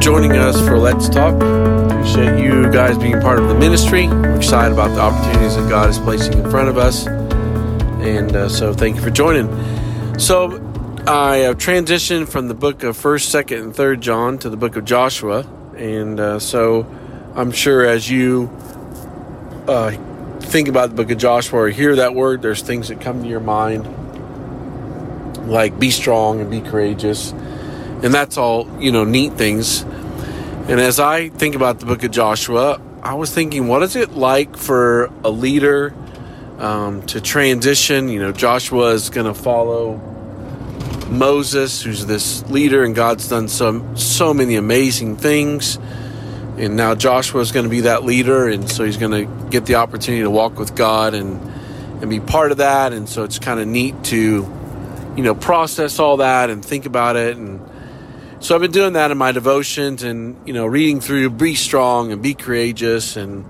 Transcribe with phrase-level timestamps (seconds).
[0.00, 1.34] joining us for Let's Talk.
[1.34, 4.08] Appreciate you guys being part of the ministry.
[4.08, 7.06] We're excited about the opportunities that God is placing in front of us.
[7.06, 9.48] And uh, so thank you for joining.
[10.18, 10.52] So
[11.06, 14.76] I have transitioned from the book of 1st, 2nd, and 3rd John to the book
[14.76, 15.46] of Joshua.
[15.76, 16.86] And uh, so
[17.34, 18.50] I'm sure as you
[19.68, 19.90] uh,
[20.40, 23.28] think about the book of Joshua or hear that word, there's things that come to
[23.28, 23.86] your mind
[25.46, 27.34] like be strong and be courageous.
[28.02, 29.82] And that's all, you know, neat things.
[29.82, 34.12] And as I think about the book of Joshua, I was thinking, what is it
[34.12, 35.94] like for a leader
[36.58, 38.08] um, to transition?
[38.08, 39.96] You know, Joshua is going to follow
[41.08, 45.76] Moses, who's this leader, and God's done some so many amazing things.
[46.56, 49.66] And now Joshua is going to be that leader, and so he's going to get
[49.66, 51.40] the opportunity to walk with God and
[52.00, 52.92] and be part of that.
[52.92, 54.16] And so it's kind of neat to,
[55.16, 57.60] you know, process all that and think about it and
[58.40, 62.10] so I've been doing that in my devotions and you know reading through be strong
[62.10, 63.44] and be courageous and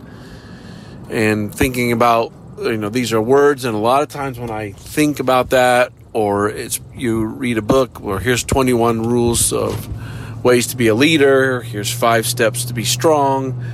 [1.08, 3.64] and thinking about you know these are words.
[3.64, 7.62] And a lot of times when I think about that or it's you read a
[7.62, 11.62] book or here's 21 rules of ways to be a leader.
[11.62, 13.64] Here's five steps to be strong.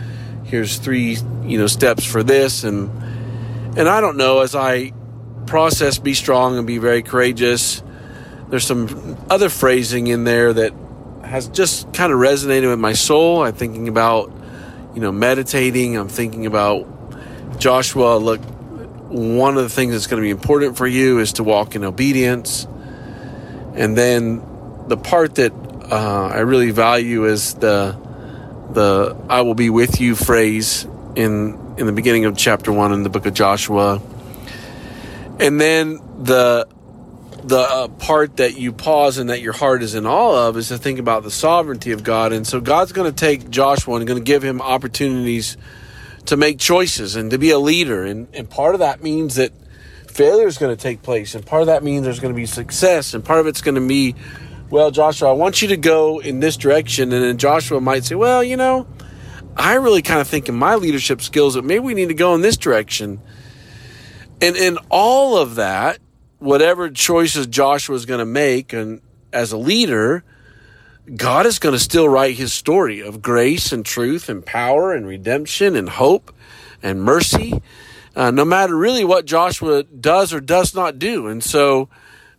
[0.45, 2.63] Here's three you know steps for this.
[2.63, 2.91] And
[3.79, 4.93] and I don't know as I
[5.47, 7.83] process be strong and be very courageous
[8.49, 10.73] there's some other phrasing in there that
[11.27, 13.43] has just kind of resonated with my soul.
[13.43, 14.33] I'm thinking about,
[14.95, 15.97] you know, meditating.
[15.97, 16.87] I'm thinking about
[17.59, 18.17] Joshua.
[18.19, 18.41] Look,
[19.09, 21.85] one of the things that's going to be important for you is to walk in
[21.85, 22.67] obedience.
[23.75, 24.43] And then
[24.89, 25.53] the part that
[25.91, 27.97] uh, I really value is the
[28.71, 33.03] the "I will be with you" phrase in in the beginning of chapter one in
[33.03, 34.01] the book of Joshua.
[35.39, 36.67] And then the
[37.47, 40.69] the uh, part that you pause and that your heart is in awe of is
[40.69, 42.33] to think about the sovereignty of God.
[42.33, 45.57] And so God's going to take Joshua and going to give him opportunities
[46.25, 48.03] to make choices and to be a leader.
[48.03, 49.53] And, and part of that means that
[50.09, 51.37] failure is going to take place.
[51.37, 53.15] And part of that means there's going to be success.
[53.15, 54.17] And part of it's going to be,
[54.69, 57.13] well, Joshua, I want you to go in this direction.
[57.13, 58.89] And then Joshua might say, well, you know,
[59.57, 62.35] I really kind of think in my leadership skills that maybe we need to go
[62.35, 63.21] in this direction.
[64.43, 66.01] And in all of that,
[66.39, 69.01] whatever choices Joshua is going to make and
[69.33, 70.25] as a leader,
[71.15, 75.07] God is going to still write his story of grace and truth and power and
[75.07, 76.35] redemption and hope
[76.83, 77.63] and mercy,
[78.15, 81.29] uh, no matter really what Joshua does or does not do.
[81.29, 81.89] And so,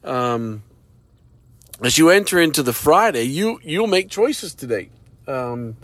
[0.04, 0.64] um,
[1.82, 4.90] as you enter into the Friday, you you'll make choices today.
[5.28, 5.78] Um,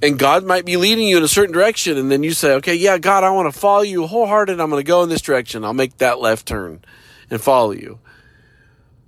[0.00, 2.74] and God might be leading you in a certain direction, and then you say, "Okay,
[2.74, 4.60] yeah, God, I want to follow you wholehearted.
[4.60, 5.64] I'm going to go in this direction.
[5.64, 6.80] I'll make that left turn."
[7.30, 7.98] And follow you.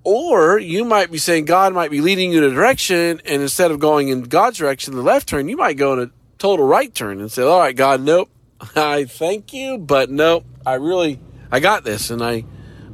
[0.03, 3.71] Or you might be saying God might be leading you in a direction, and instead
[3.71, 6.93] of going in God's direction, the left turn, you might go in a total right
[6.95, 8.31] turn and say, All right, God, nope,
[8.77, 11.21] I thank you, but nope, I really,
[11.53, 12.45] I got this, and I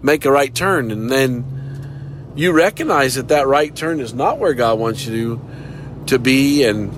[0.03, 0.91] make a right turn.
[0.91, 6.07] And then you recognize that that right turn is not where God wants you to,
[6.07, 6.93] to be, and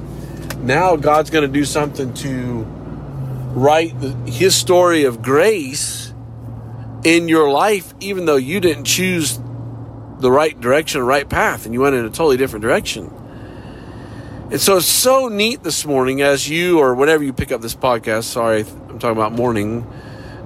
[0.67, 2.67] now God's going to do something to
[3.53, 6.13] write the, his story of grace
[7.09, 9.41] in your life, even though you didn't choose
[10.19, 13.11] the right direction, right path, and you went in a totally different direction.
[14.51, 17.75] And so it's so neat this morning as you, or whenever you pick up this
[17.75, 19.87] podcast, sorry, I'm talking about morning,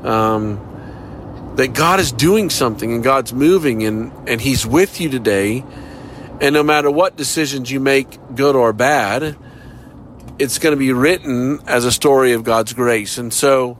[0.04, 5.64] um, that God is doing something and God's moving and, and He's with you today.
[6.40, 9.36] And no matter what decisions you make, good or bad,
[10.38, 13.18] it's going to be written as a story of God's grace.
[13.18, 13.78] And so,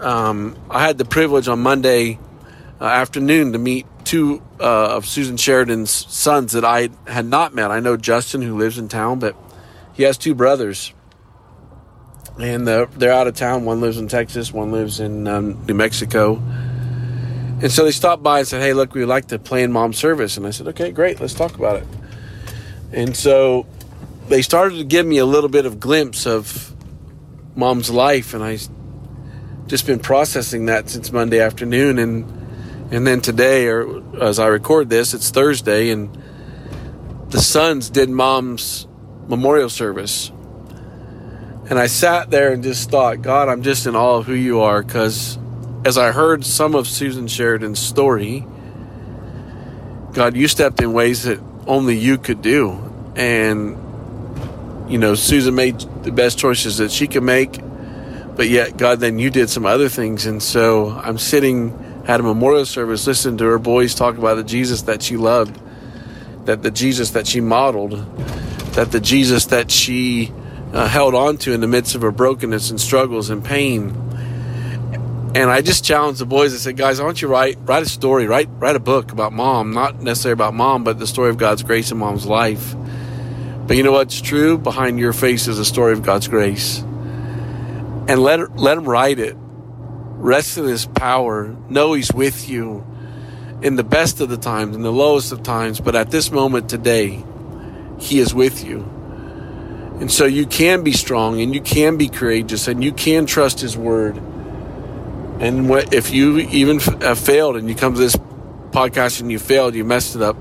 [0.00, 2.18] um, I had the privilege on Monday
[2.80, 7.70] uh, afternoon to meet two uh, of Susan Sheridan's sons that I had not met.
[7.70, 9.36] I know Justin, who lives in town, but
[9.94, 10.92] he has two brothers.
[12.38, 13.64] And they're, out of town.
[13.64, 16.36] One lives in Texas, one lives in um, New Mexico.
[17.62, 20.36] And so they stopped by and said, Hey, look, we'd like to plan mom service.
[20.36, 21.86] And I said, Okay, great, let's talk about it.
[22.92, 23.66] And so
[24.28, 26.74] they started to give me a little bit of glimpse of
[27.56, 28.34] mom's life.
[28.34, 28.58] And I
[29.66, 32.24] just been processing that since Monday afternoon, and
[32.92, 36.16] and then today, or as I record this, it's Thursday, and
[37.30, 38.86] the sons did mom's
[39.26, 40.30] memorial service,
[41.68, 44.60] and I sat there and just thought, God, I'm just in awe of who you
[44.60, 45.36] are, because
[45.84, 48.46] as I heard some of Susan Sheridan's story,
[50.12, 52.70] God, you stepped in ways that only you could do,
[53.16, 53.82] and
[54.88, 57.58] you know, Susan made the best choices that she could make
[58.36, 62.22] but yet God, then you did some other things, and so I'm sitting at a
[62.22, 65.58] memorial service, listening to her boys talk about the Jesus that she loved,
[66.44, 67.92] that the Jesus that she modeled,
[68.74, 70.32] that the Jesus that she
[70.72, 73.90] uh, held on to in the midst of her brokenness and struggles and pain.
[75.34, 76.54] And I just challenged the boys.
[76.54, 79.32] I said, guys, I want you write write a story, write write a book about
[79.32, 82.74] mom, not necessarily about mom, but the story of God's grace in mom's life.
[83.66, 84.56] But you know what's true?
[84.56, 86.84] Behind your face is a story of God's grace.
[88.08, 89.36] And let let him write it.
[89.38, 91.56] Rest in his power.
[91.68, 92.86] Know he's with you
[93.62, 96.68] in the best of the times, in the lowest of times, but at this moment
[96.68, 97.24] today,
[97.98, 98.80] he is with you.
[100.00, 103.60] And so you can be strong and you can be courageous and you can trust
[103.60, 104.16] His word.
[105.40, 108.16] And if you even have failed and you come to this
[108.70, 110.36] podcast and you failed, you messed it up,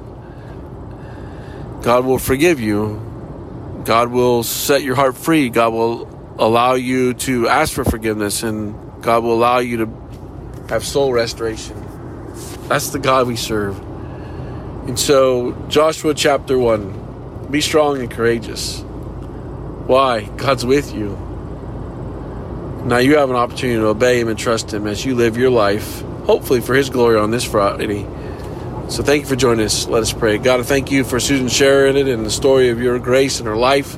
[1.84, 3.02] God will forgive you.
[3.86, 5.50] God will set your heart free.
[5.50, 6.06] God will
[6.38, 11.82] allow you to ask for forgiveness and God will allow you to have soul restoration.
[12.68, 13.80] That's the God we serve.
[14.88, 18.82] And so, Joshua chapter 1 be strong and courageous.
[19.88, 20.24] Why?
[20.24, 21.10] God's with you.
[22.86, 25.52] Now you have an opportunity to obey Him and trust Him as you live your
[25.52, 28.04] life, hopefully for His glory on this Friday.
[28.90, 29.88] So thank you for joining us.
[29.88, 30.38] Let us pray.
[30.38, 33.56] God, I thank you for Susan Sheridan and the story of your grace in her
[33.56, 33.98] life.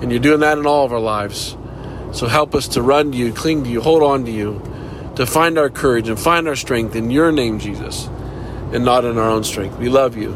[0.00, 1.56] And you're doing that in all of our lives.
[2.16, 4.62] So help us to run to you, cling to you, hold on to you,
[5.16, 8.06] to find our courage and find our strength in your name, Jesus,
[8.72, 9.76] and not in our own strength.
[9.76, 10.32] We love you.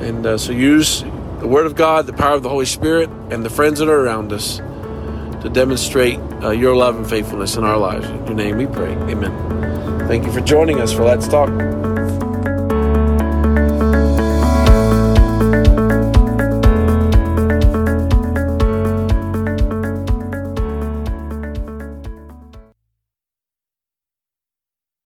[0.00, 1.02] And uh, so use
[1.40, 4.00] the Word of God, the power of the Holy Spirit, and the friends that are
[4.00, 4.56] around us
[5.42, 8.08] to demonstrate uh, your love and faithfulness in our lives.
[8.08, 8.92] In your name we pray.
[8.92, 10.08] Amen.
[10.08, 11.81] Thank you for joining us for Let's Talk.